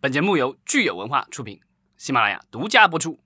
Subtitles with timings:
[0.00, 1.58] 本节目由聚友文化出品，
[1.96, 3.18] 喜马拉雅独家播出。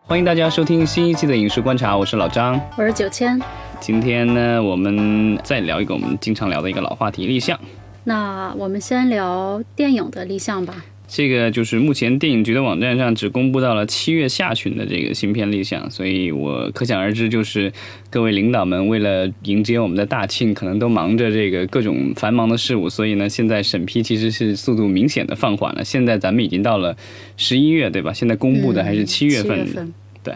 [0.00, 3.38] 欢迎大家收听新一期的《影视观察》，我是老张，我是九千。
[3.78, 7.60] 今天呢，我们再聊一个我们经常聊的一个老话题——立项。
[8.04, 10.82] 那我们先聊电影的立项吧。
[11.12, 17.72] 这个就是目前电影局的网站上只公布到了七月下旬的这个新片立项，所以我可想而知，就是
[18.08, 25.84] 各位领导们为了迎接我们的大庆，可能都忙着这个各种繁忙的事务，所以呢，现在审批其实是速度明显的放缓了。
[25.84, 26.96] 现在咱们已经到了
[27.36, 28.12] 十一月，对吧？
[28.12, 29.92] 现在公布的还是七月份，
[30.22, 30.32] 对。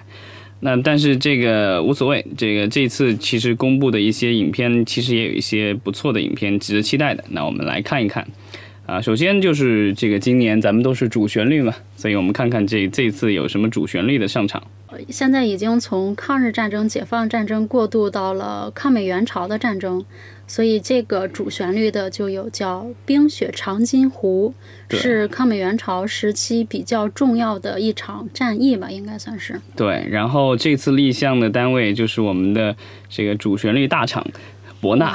[0.58, 7.22] 那但是这个无所谓，这个这次其实公布的一些影片，其实也有一些不错的影片值得期待的。
[7.30, 8.26] 那我们来看一看。
[8.86, 14.62] 啊，首先就是这个今年咱们都是主旋律嘛，所以我们看看这这次有什么主旋律的上场。
[15.08, 20.04] 现在已经从抗日战争、解放战争过渡到了抗美援朝的战争，
[20.46, 24.54] 所以这个主旋律的就有叫《冰雪长津湖》，
[24.96, 29.60] 是抗美援朝时期比较重要的一场战役吧，应该算是。
[29.74, 32.76] 对，然后这次立项的单位就是我们的
[33.08, 34.24] 这个主旋律大厂
[34.80, 35.12] 博纳。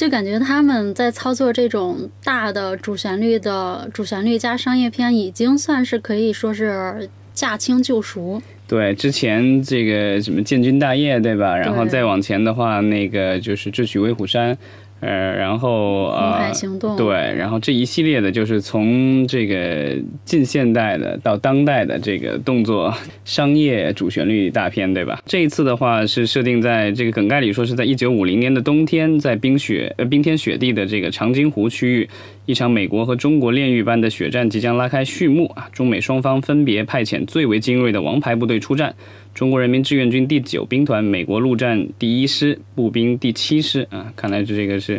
[0.00, 8.40] 就感觉他们在操作这种大的主旋律的主旋律加商业片，已经算是可以说是驾轻就熟。
[8.66, 11.54] 对，之前这个什么建军大业，对吧？
[11.54, 14.56] 然后再往前的话，那个就是智取威虎山。
[15.00, 16.52] 呃，然后呃，
[16.96, 25.18] 对，然后这一系列的就是从这个近现代的到当代的这个动作商业主旋律大片，对吧？
[25.24, 32.08] 这一次的话是设定在这个梗概里说是在一九五零年的冬天，在冰雪呃冰天雪地的这个长津湖区域，
[32.46, 35.68] 一场美国和中国炼狱般的血战即将拉开序幕啊！
[35.72, 38.94] 中美双方分别派遣最为精锐的王牌部队出战。
[39.32, 44.89] 中国人民志愿军第九兵团、美国陆战第一师步兵第七师啊，看来这个是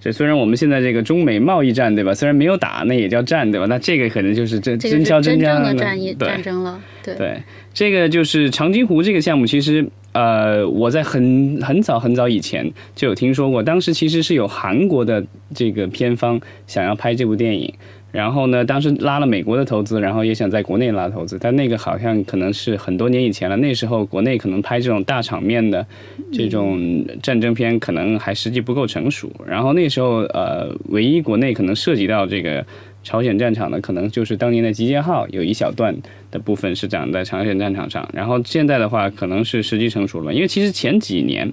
[0.00, 2.14] 这虽然我们现在这个中美贸易战对吧？
[2.14, 3.66] 虽然没有打，那也叫战对吧？
[3.66, 6.80] 那这个可能就是真真枪真枪的战役战争了。
[7.02, 7.42] 对对，
[7.74, 17.74] 这个就是长津湖这个项目，其实呃，我在很很早很早以前就有听说过，当时其实是有韩国的这个片方想要拍这部电影。
[18.12, 23.56] 然后呢，当时拉了美国的投资，然后也想在国内拉投资，但那个好像可能是很多年以前了。
[23.58, 25.86] 那时候国内可能拍这种大场面的
[26.32, 29.30] 这种战争片，可能还实际不够成熟。
[29.46, 32.64] 然后那时候，呃，唯一国内可能涉及到这个
[33.02, 35.94] 朝鲜战场的，可能就是当年的集结号有一小段
[36.30, 38.08] 的部分是长在朝鲜战场上。
[38.14, 41.52] 然后现在的话，可能是时机成熟了，因为其实前几年。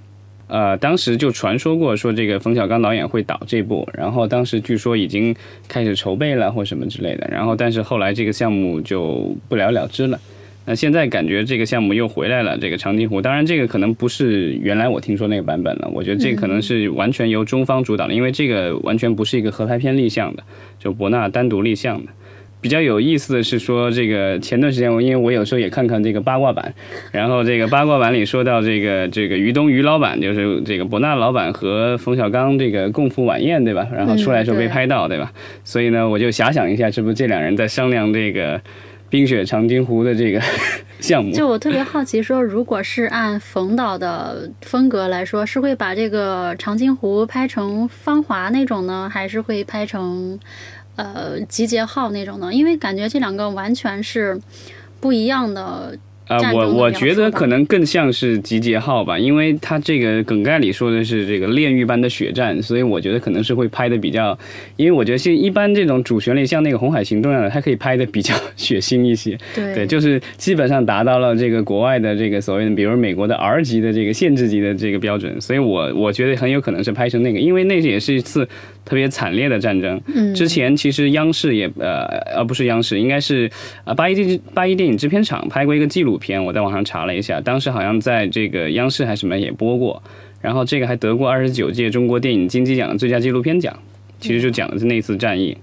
[0.53, 5.35] 呃，当时就传说过说这个冯小刚导演会导这部，然后当时据说已经
[5.67, 10.19] 开始筹备了或什么之类的，然后但是后来这个项目就不了了之了。
[10.65, 20.43] 那现在感觉这个项目又回来了，这个长津湖，当然这个可能不是原来我听说那个版本了，我觉得这个可能是完全由中方主导的，因为这个完全不是一个合拍片立项的，
[20.77, 22.11] 就博纳单独立项的。
[22.63, 26.73] 比较有意思的是说，这个前段时间我因为我有时候也看看这个八卦版，
[27.11, 33.85] 然后这个八卦版里说到这个这个于东于老板，就是这个博纳老板和冯小刚这个共赴晚宴，对吧？
[33.93, 35.29] 然后出来时候被拍到，对吧？
[35.65, 38.61] 所以呢，我就遐想一下，是不是这两人在商量这个
[39.09, 40.41] 冰雪长津湖的这个
[41.01, 41.33] 项目？
[41.33, 50.39] 就我特别好奇，说如果是按冯导的风格来说，是会把这个长津湖拍成芳华那种呢，还是会拍成？
[50.95, 54.39] 呃，集结号那种的，因为感觉这两个完全是
[54.99, 55.97] 不一样的。
[56.29, 64.35] 呃，我我觉得可能更像是集结号吧，因为它这个梗概里说的是这个炼狱般的血战，所以我觉得可能是会拍的比较，
[64.77, 69.37] 因为我觉得现一般这种主旋律像那个红海行动一样的，它可以拍的比较血腥一些。
[69.53, 78.47] 对，就是基本上达到了这个国外的这个所谓的，比如美国的 R 级的这个限制级的这个标准，所以我我觉得很有可能是拍成那个，因为那也是一次
[78.85, 79.99] 特别惨烈的战争。
[80.13, 82.05] 嗯，之前其实央视也呃
[82.35, 83.49] 呃不是央视，应该是
[83.83, 86.17] 啊八一电八一电影制片厂拍过一个纪录。
[86.17, 90.01] 片我在网上查了一下，当时好像在这个央视还是什么也播过，
[90.41, 93.77] 然后这个还得过二十九届中国电影金鸡奖的最佳纪录片奖，
[94.19, 95.57] 其实就讲的是那次战役。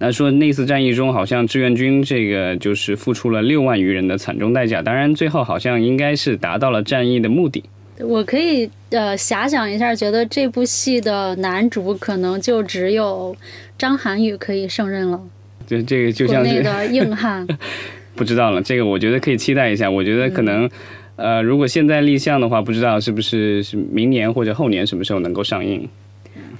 [0.00, 7.64] 那说那次战役中，好像志愿军这个就是付出了六万余人的惨重代价，当然最后好像应该是达到了战役的目的。
[8.00, 13.36] 我可以呃遐想一下，觉得这部戏的男主可能就只有
[13.76, 15.20] 张涵予可以胜任了。
[15.66, 17.46] 这这个就像是那个硬汉。
[18.16, 19.88] 不知道了，这个我觉得可以期待一下。
[19.88, 20.68] 我觉得可能，
[21.14, 25.88] 呃，如果现在立项的话，不知道是不是是明年或者后年什么时候能够上映。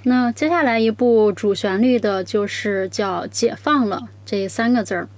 [0.05, 5.09] 那接下来一部主旋律的就是叫《解放了》这三个字儿。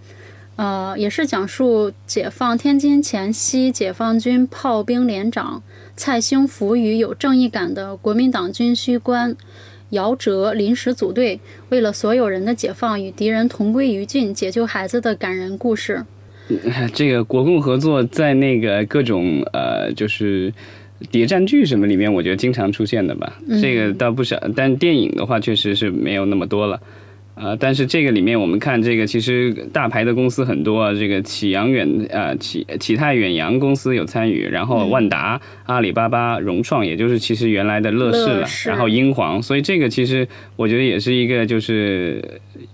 [0.57, 5.63] 呃，也是讲述解放天津前夕，解放军炮兵连长
[6.01, 9.37] 蔡兴福与有正义感的国民党军需官
[9.91, 11.39] 姚哲临时组队，
[11.69, 16.03] 为了所有人的解放与敌人同归于尽，解救孩子的感人故事。
[16.95, 20.51] 这个国共合作在那个各种呃，就是
[21.11, 23.39] 谍战剧什么里面，我觉得经常出现的吧。
[23.61, 26.81] 这个倒不少，但电影的话确实是没有那么多了。
[27.43, 42.23] 呃，但是这个里面我们看这个，其实大牌的公司很多啊，这个启阳远啊启启泰远洋公司有参与，然后万达、阿里巴巴、融创，也就是其实原来的乐视了，然后英皇，所以这个其实我觉得也是一个就是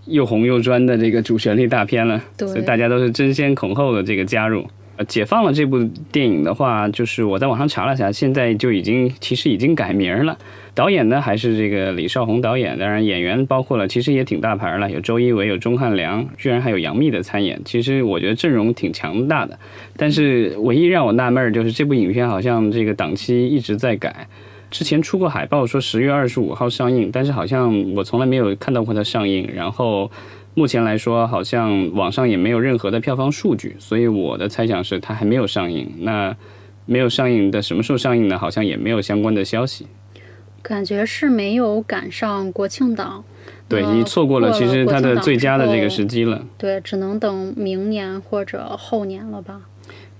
[0.06, 4.66] 又红又专的这个主旋律大片了，所以大家都是争先恐后的这个加入。
[4.96, 10.36] 呃，解放了这部电影的话，就是我在网上查了下，现在就已经其实已经改名了。
[10.74, 17.60] 导演呢还是这个李少红导演，当然演员包括了，其实也挺大牌了，有周一围，有钟汉良，居然还有杨幂的参演。
[17.64, 19.58] 其实我觉得阵容挺强大的，
[19.96, 24.26] 但是唯一让我纳闷儿就是这部影片好像这个档期一直在改。
[24.70, 29.46] 之前出过海报说十月二十五号上映，但是好像我从来没有看到过它上映。
[29.54, 30.10] 然后。
[30.58, 35.86] 目前来说，好像网上也没有任何的票房数据，所以我的猜想是它还没有上映。
[35.98, 36.34] 那
[36.86, 38.38] 没有上映的什么时候上映呢？
[38.38, 39.86] 好像也没有相关的消息。
[40.62, 43.22] 感觉是没有赶上国庆档，
[43.68, 46.42] 对你错过了，其实它的最佳的这个时机了。
[46.56, 49.60] 对，只能等明年或者后年了吧。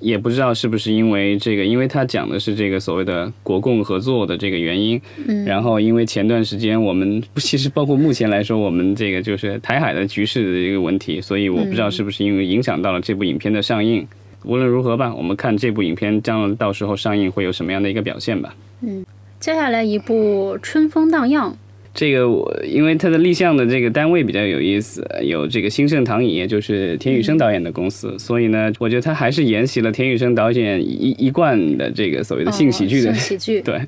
[0.01, 5.01] 也不知道是不是因为这个，因为他讲的是这个所谓的国共合作的这个原因。
[5.27, 5.45] 嗯。
[5.45, 14.07] 然后，因为前段时间我们其实包括目前来说，我们这个就是台海的局势的一个问题，所以我不知道是不是因为影响到了这部影片的上映。
[14.45, 18.55] 无论如何吧，我们看这部影片将到时候上映会有什么样的一个表现吧。
[18.83, 19.05] 嗯，
[19.41, 21.51] 接下来一部《春风荡漾》。
[21.97, 33.63] 这个我因为他的立项的这个单位比较有意思，有这个新盛唐影业，就是田雨生导演的公司，所以呢，我觉得他还是沿袭了田雨生导演一一贯的这个所谓的性喜剧的喜剧。
[33.65, 33.81] 对，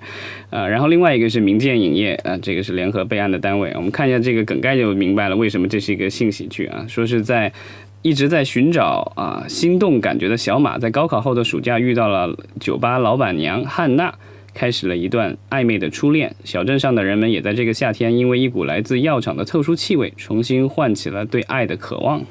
[0.48, 3.70] 呃，然后另外一个是民建影业，啊，这个是联合备案的单位。
[3.76, 6.86] 我们看一下这个梗概就明白了，为什么这是一个性喜剧啊？
[6.88, 7.52] 说是在
[8.00, 14.14] 一直在寻找啊心动感觉的小马，在高考后的暑假遇到了酒吧老板娘汉娜。
[14.54, 16.34] 开始了一段暧昧的初恋。
[16.44, 22.24] 小镇上的人们也在这个夏天，因为一股来自药厂的特殊气味，重新唤起了对爱的渴望。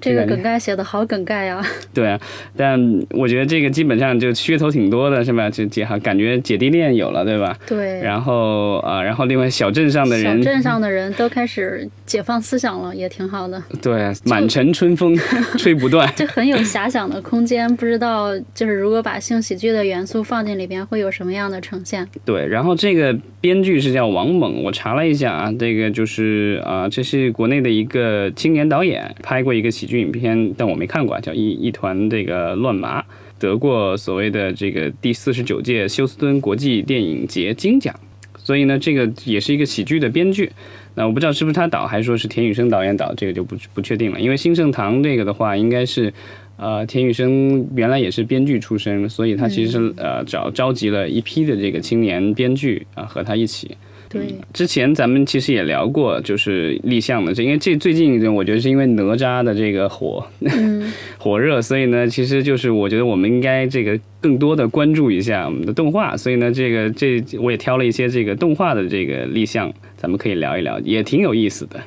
[0.00, 1.60] 这个梗概写的好梗概呀！
[1.92, 2.20] 对啊，
[2.56, 2.78] 但
[3.10, 5.50] 我觉得这个基本上就噱头挺多的，是吧？
[5.50, 7.56] 就姐哈，感觉姐弟恋有了，对吧？
[7.66, 8.00] 对。
[8.00, 13.60] 然后啊，然后另外小镇上的人，小镇上的人都开始解放思想了，也挺好的。
[13.82, 15.16] 对，满城春风
[15.58, 17.68] 吹不断，就很有遐想的空间。
[17.76, 22.06] 不知道就是如果把性喜剧的元素放进里边，会有什么样的呈现？
[22.24, 29.87] 对，然后这个编剧是叫王猛，我查了一下啊，这个就是啊，这是国内的一个青年导演，拍过一个喜。
[29.88, 33.04] 剧影片，但我没看过，叫一一团这个乱麻，
[33.38, 37.94] 得过所谓的这个第四十九届休斯敦国际电影节金奖，
[38.36, 40.50] 所以呢，这个也是一个喜剧的编剧。
[40.94, 44.20] 那我不知道是不是他导，还是说是田雨生导演导，这个就不不确定了。
[44.20, 46.12] 因为新盛堂这个的话，应该是
[46.56, 53.76] 呃田雨生原来也是编剧出身，所以他其实是呃找召集了一批的这个青年编剧啊和他一起。
[54.08, 60.26] 对，之前咱们其实也聊过，就是立项的这，因为这最近我觉得是因为哪吒的这个火
[61.18, 71.78] 火热，所以呢，其实就是我觉得我们应该这个更多的关注一下我们的动画，所以呢，这个这我也挑了一些这个动画的这个立项，咱们可以聊一聊，也挺有意思的。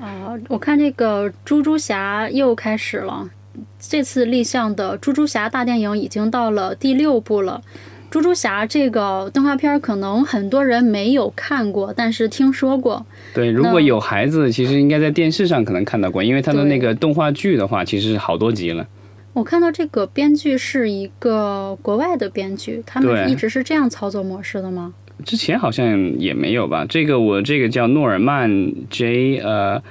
[0.00, 3.28] 啊， 我看这个猪猪侠又开始了，
[3.78, 7.60] 这次立项的猪猪侠大电影已经到了第六部了。
[8.16, 13.04] 猪猪侠这个动画片可能很多人没有看过，但是听说过。
[13.34, 18.88] 对，如果有孩子，其实应该在电视上可能看到过，因为他的那个动画剧的话，其实是好多集了。
[19.34, 24.94] 我看到这个编剧是一个国外的编剧，他们一直是这样操作模式的吗？
[25.26, 26.86] 之前好像也没有吧。
[26.88, 29.82] 这个我这个叫诺尔曼 J 呃。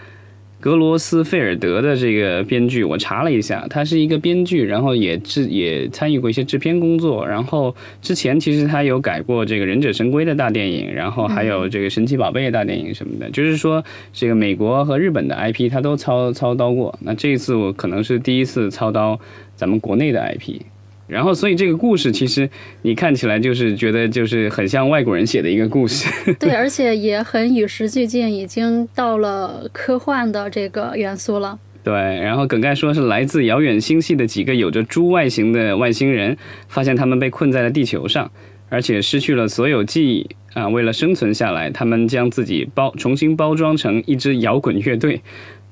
[0.66, 7.24] 格罗斯费尔德的这个编剧，我查了一下，他是一个编剧，然后也制也参与过一些制片工作。
[7.24, 13.30] 然后之前其实他有改过这个《忍者神龟》的大电影，然后还有这个《神奇宝贝》大电影什么的。
[13.30, 16.98] 就是说，这个美国和日本的 IP 他都操操刀过。
[17.04, 19.20] 那这一次我可能是第一次操刀
[19.56, 20.62] 咱们国内的 IP。
[21.08, 22.50] 然后，所以这个故事其实
[22.82, 26.10] 你看起来就是觉得就是很像外国人写的一个故事。
[26.40, 31.60] 对，而且也很与时俱进，已经到了科幻的这个元素了。
[31.84, 36.36] 对，然后梗概说是来自遥远星系的几个有着猪外形的外星人，
[36.68, 38.32] 发现他们被困在了地球上，
[38.70, 40.68] 而且失去了所有记忆啊。
[40.68, 45.22] 为了生存下来，他们将自己包重新包装成一支摇滚乐队。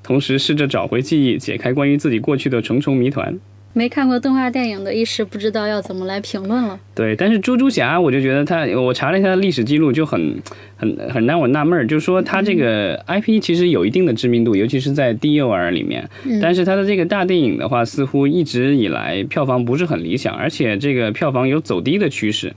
[0.04, 3.40] 同时试着找回记忆，解开关于自己过去的重重谜团。
[3.76, 6.78] 没看过动画电影的，一时不知道要怎么来评论了。
[6.94, 10.40] 对，但是猪猪侠，我就觉得他，我查了一下历史记录，就很
[10.76, 16.08] 很很让我纳闷儿，就是说他这个 IP 其实有一定的知名度，尤其是在 dor 里面，
[16.40, 22.54] 但是他的这个大电影的话，似乎一直以来票房不是很理想，而且这个票房有走低的趋势。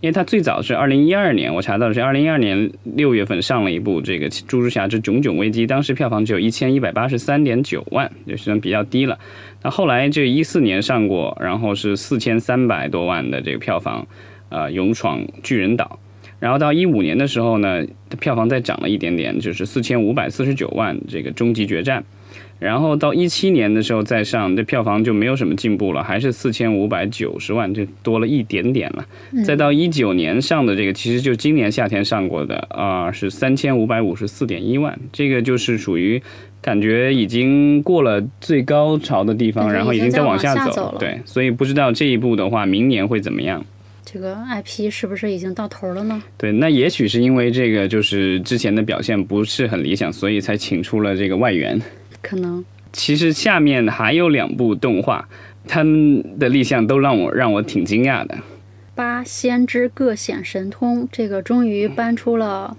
[0.00, 9.18] 因为它最早是二零一二年，我查到的是二零一二年六月份上了一部这个《猪猪侠之囧囧危机》，当时票房只有一千一百八十三点九万，就算比较低了。
[9.62, 14.06] 那后来就一四年上过，然后是四千三百多万的这个票房，
[14.50, 15.98] 呃，《勇闯巨人岛》。
[16.38, 17.82] 然后到一五年的时候呢，
[18.20, 22.02] 票房再涨了一点点，就是四千五百四十九万，这个《终极决战》。
[22.58, 29.04] 然后到一七年的时候再上，这票房就没有什么进步了，还是四千五百九十万，就多了一点点了。
[29.44, 36.22] 再到一九年上的这个，其实就今年夏天上过的啊，是三千五百五十四点一万，这个就是属于
[36.62, 40.98] 感觉已经过了最高潮的地方，然后已经在往下走了。
[40.98, 43.64] 对，所以不知道这一步的话，明年会怎么样？
[44.04, 46.22] 这个 IP 是不是已经到头了呢？
[46.38, 51.78] 对，那也许是因为这个就是之前的表现不是很理想，所以才请出了这个外援。
[52.26, 55.28] 可能，其实下面还有两部动画，
[55.68, 58.34] 他们的立项都让我让我挺惊讶的。
[58.96, 62.76] 《八仙之各显神通》这个终于搬出了，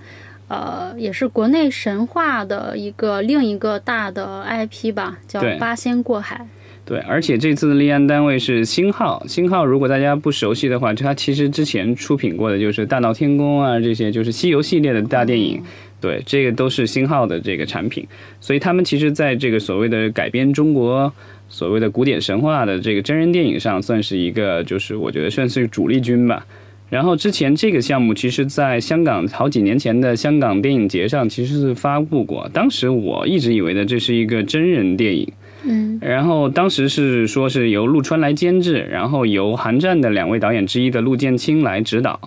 [0.50, 6.36] 呃，也是国内神话的一个另一个大的 IP 吧，叫《八仙过海》。
[6.84, 9.22] 对，而且这次的立案单位是星浩。
[9.28, 15.62] 星浩如果大家不熟悉的话，就他其实之前出品过的就是《大闹天宫》啊，这些就是西游系列的大电影。
[16.00, 18.06] 对，这个都是星号的这个产品，
[18.40, 21.12] 所以他们其实在这个所谓的改编中国
[21.50, 26.46] 所谓的古典神话的这个真人电影上，算是一个就是我觉得算是主力军吧。
[26.90, 35.30] 然后之前这个项目其实在香港好几年前的香港电影节上其实是发布过，当时我一直以为的这是一个真人电影，
[35.66, 42.18] 嗯，然后当时是说是由陆川来监制，然后由韩战的两位导演之一的陆建清来指导，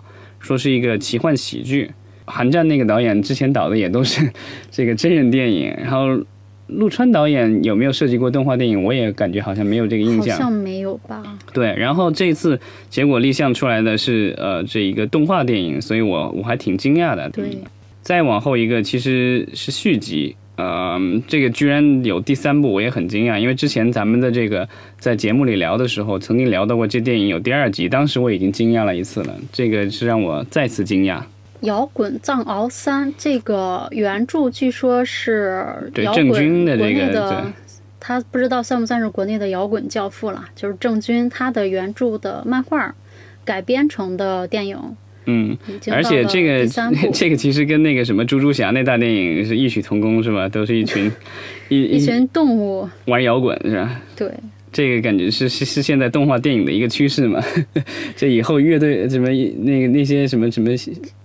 [0.41, 1.93] 说是一个奇幻喜剧。
[2.31, 4.31] 韩战那个导演之前导的也都是
[4.71, 6.07] 这个真人电影，然后
[6.69, 8.85] 陆川导演有没有涉及过动画电影？
[8.85, 11.21] 我也感觉好像没有这个印象，好像没有吧？
[11.53, 12.59] 对，然后这次
[12.89, 17.29] 结果立项出来的是呃这一个动画电影，所以我我还挺惊讶的。
[17.31, 17.59] 对，
[18.03, 24.69] 再往后一个其实是续集，嗯，这个居然有第三部，我也很惊讶，因为之前咱们的这个
[25.01, 31.21] 在节目里聊的时候，曾经聊到过这电影有第二集，当时我已经惊讶了一次了，这个是让我再次惊讶。
[31.63, 37.53] 摇滚藏獒三这个原著据说是摇滚国内的，
[37.99, 40.45] 他不知道算不算是国内的摇滚教父了。
[40.57, 42.95] 就是郑钧他的原著的漫画
[43.45, 44.79] 改编成的电影，
[45.27, 45.57] 嗯，
[45.91, 46.67] 而且这个
[47.13, 50.49] 这个其实跟那个什么猪猪侠那大电影是异曲同工，是吧？
[50.49, 51.11] 都是一群
[51.69, 54.01] 一一群动物玩摇滚，是吧？
[54.17, 54.33] 对。
[54.73, 57.43] 这个感觉是是是现在动画电影的一个趋势嘛？
[58.17, 60.71] 这以后乐队什么那个那些什么什么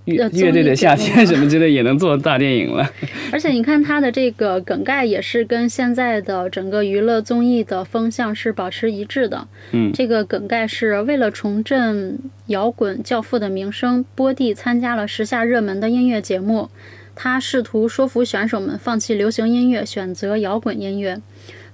[0.06, 2.90] 乐乐队的夏天什么之类也能做大电影了。
[3.32, 9.48] 而且你看它的这个梗概也是跟现在的整个娱乐综艺的风向是保持一致的。
[9.72, 16.70] 嗯，这个梗概是为了重振摇滚教父的名声，波蒂参加了时下热门的音乐节目，
[17.16, 21.20] 他试图说服选手们放弃流行音乐，选择摇滚音乐。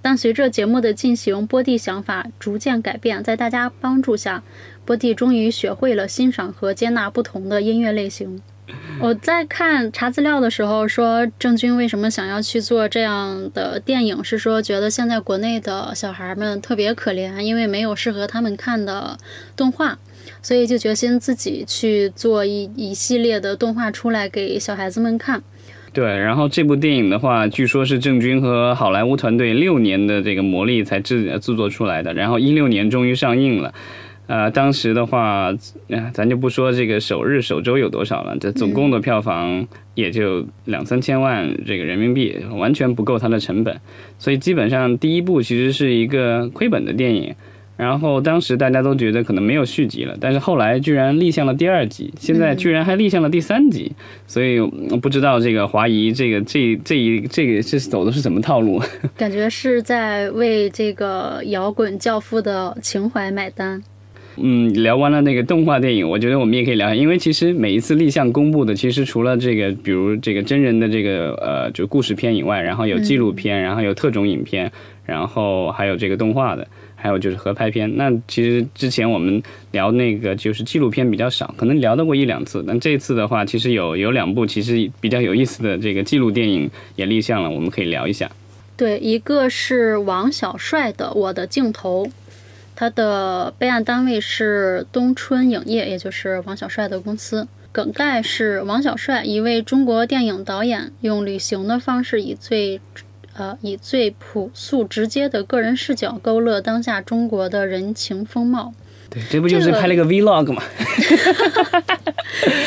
[0.02, 3.24] 但随着节目的进行，波蒂想法逐渐改变。
[3.24, 4.44] 在大家帮助下，
[4.84, 8.42] 波蒂终于学会了欣赏和接纳不同的音乐类型。
[9.02, 14.24] 我在看查资料的时候说，郑钧为什么想要去做这样的电影？
[14.24, 19.18] 是说觉得现在国内的小孩们特别可怜，因为没有适合他们看的
[19.58, 20.00] 动画，
[20.42, 25.44] 所以就决心自己去做一一系列的动画出来给小孩子们看。
[25.94, 33.74] 对，然后这部电影的话，据说是郑钧和好莱坞团队六年的这个磨砺才制制作出来的，然后一六年终于上映了。
[34.28, 35.54] 呃，当时的话，
[36.14, 43.78] 咱就不说这个首日首周有多少了，这总共的票房也就两三千万这个人民币，完全不够它的成本，
[44.18, 47.36] 所以基本上第一部其实是一个亏本的电影。
[47.82, 53.92] 然后当时大家都觉得可能没有续集了，但是后来居然立项了第二集，现在居然还立项了第三集，
[54.28, 54.60] 所以
[55.02, 58.80] 不知道这个华谊这个这这一这个是走的是什么套路？
[59.18, 63.82] 感觉是在为这个摇滚教父的情怀买单。
[64.38, 74.72] 嗯，聊完了那个动画电影，我觉得我们也可以聊，因为其实每一次立项公布的，其实除了这个，比如这个真人的这个呃就故事片以外，然后有纪录片，然后有特种影片，
[75.06, 76.68] 然后还有这个动画的。
[76.96, 79.42] 还有就是合拍片，那其实之前我们
[79.72, 82.64] 聊那个就是纪录片比较少，可能聊到过一两次。
[82.68, 88.30] 但这次的话，其实有有两部其实比较有意思的这个纪录电影也立项了，我们可以聊一下。
[88.78, 92.06] 对，一个是王小帅的《我的镜头》，
[92.76, 97.48] 他的备案单位是东春影业，也就是王小帅的公司。
[97.72, 102.80] 梗概是王小帅，一位中国电影导演，用旅行的方式，以最
[103.36, 108.74] 呃以最朴素直接的个人视角，勾勒当下中国的人情风貌。
[109.10, 110.64] 对，这不就是拍了个 vlog 吗？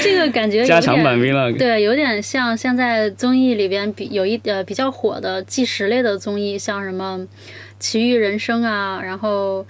[0.02, 7.18] 这个感觉加长版 vlog，对，有点像现在综艺里边比有一呃比较火的纪实类的综艺，像什么
[7.78, 9.66] 《奇遇人生》啊，然后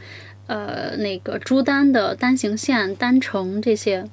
[0.49, 4.05] 呃那个朱丹的单行线、单程这些。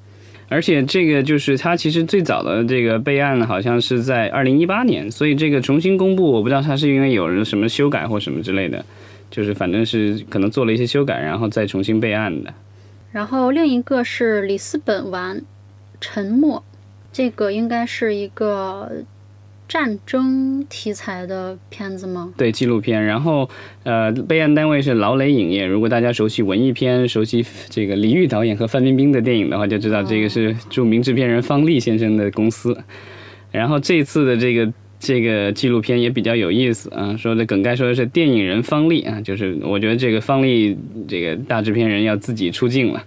[0.52, 8.84] 而且这个就是它其实最早的这个备案好像是在二零一八年，所以这个重新公布，我不知道它是因为有人什么修改或什么之类的。
[9.30, 12.54] 就是反正是可能做了一些修改，然后再重新备案的。
[13.14, 15.42] 然后另一个是里斯本丸
[16.02, 16.62] 沉默，
[17.14, 18.92] 这个应该是一个
[19.72, 22.34] 战争题材的片子吗？
[22.36, 23.02] 对，纪录片。
[23.02, 23.50] 然后
[23.84, 25.66] 呃，备案单位是劳雷影业。
[25.66, 32.78] 如果大家熟悉文艺片，熟悉这个李玉导演和范冰冰的电影的话，就知道这个是著名制片人方力先生的公司。
[33.50, 34.70] 然后这次的这个。
[35.04, 43.04] 这个纪录片也比较有意思啊，说的梗概说的是电影人方力啊，就是我觉得这个方力这个大制片人要自己出镜了。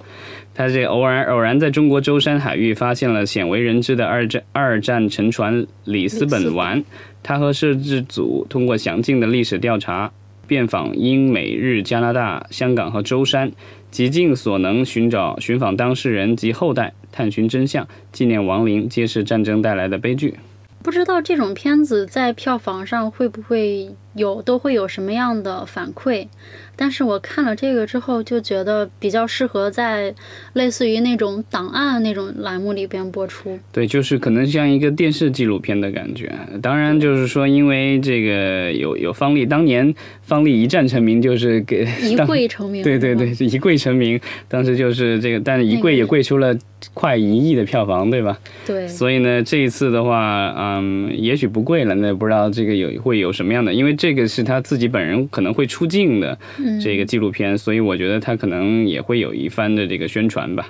[0.54, 6.84] 他这偶然偶然在中国舟山海域发现了鲜为人知的二战二战沉船里斯本丸，
[7.22, 10.12] 他和摄制组通过详尽的历史调查，
[10.46, 13.50] 遍访英美日加拿大、香港和舟山，
[13.90, 20.34] 极尽所能寻找寻访当事人及后代，探寻真相，纪念亡灵，揭示战争带来的悲剧。
[20.82, 26.26] 不知道这种片子在票房上会不会有，都会有什么样的反馈？
[26.76, 30.12] 但是我看了这个之后，就觉得比较适合在
[30.54, 33.56] 类似于那种档案那种栏目里边播出。
[33.70, 36.32] 对，就是可能像一个电视纪录片的感觉。
[36.60, 42.82] 当然，就是说，因为这个有有方力，当年方力一战成名，就是给 一跪成名。
[42.82, 46.56] 对对 对，一跪成名，当时就是这个，但是一跪也跪出了
[46.92, 48.36] 快一亿的票房，对吧？
[48.66, 48.88] 对。
[48.88, 56.38] 所以呢，这一次的话，嗯，也许不贵了，那不知道这个有会有什么样的，因为这个是他自己本人可能会出镜的。
[56.78, 60.68] 这个纪录片，所以我觉得他可能也会有一番的这个宣传吧。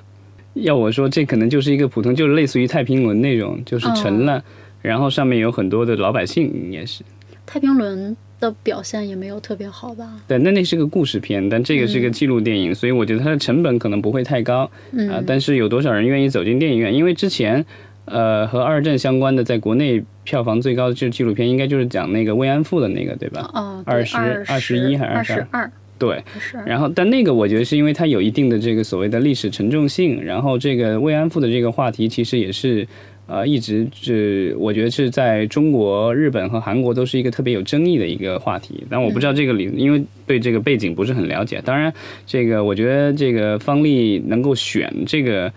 [0.53, 4.41] 要我说，这可能就是一个普通，就是类似于太平轮那种，就是沉了，
[4.83, 7.03] 然后上面有很多的老百姓，也是。
[7.45, 10.09] 太平轮的表现也没有特别好吧？
[10.29, 14.71] 对，那那是个故事片，但这个是个记录电影，所以我觉得它的成本可能不会太高
[15.11, 15.21] 啊。
[15.27, 16.95] 但是有多少人愿意走进电影院？
[16.95, 17.67] 因为之前，
[18.07, 20.03] 呃，和二战相关的，在国内。
[20.25, 23.47] 票房最高的就是纪录片，应该就是讲那个慰安妇的那个，对吧？
[23.53, 24.17] 哦，二十
[24.49, 25.71] 二十一还是二十二？
[25.99, 26.25] 对，
[26.65, 32.89] 然后但那个我觉得是因为它有一定的这个所谓的历史沉重性，然后这个慰安妇的这个话题其实也是
[33.27, 38.83] 呃一直是我觉得是在中国、日本和韩国都是一个特别有争议的一个话题。
[38.89, 41.61] 但我不知道这个里，因为对这个背景不是很了解。
[41.63, 41.93] 当然，
[42.25, 45.53] 这个我觉得这个方力能够选这个。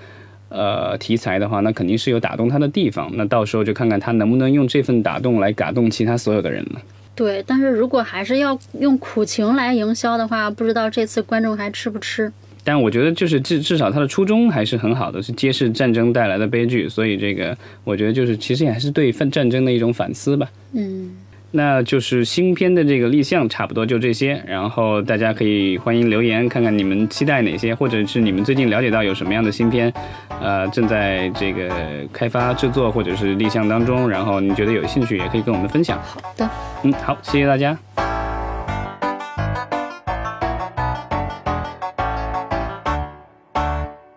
[0.49, 3.11] 呃，题材的话，那肯定是有打动他的地方。
[3.15, 6.81] 那到时候就看看他能不能用这份打动来打动其他所有的人了。
[7.15, 12.31] 对，但是如果还是要用苦情来营销的话，不知道这次观众还吃不吃。
[12.63, 16.87] 但我觉得就是至至少他的初衷还是很好的，是揭示战争带来的悲剧。
[16.87, 20.49] 所以这个我觉得就是其实也还是对战战争的一种反思吧。
[20.73, 21.11] 嗯。
[21.57, 29.91] 那就是新片的这个立项差不多就这些，然后大家可以欢迎留言看看你们期待哪些，或者是你们最近了解到有什么样的新片，
[30.39, 31.67] 呃，正在这个
[32.13, 35.99] 开发制作或者是立项当中，然后你觉得有兴趣也可以跟我们分享。
[36.03, 36.47] 好的，
[36.83, 38.06] 嗯，好，谢谢大家。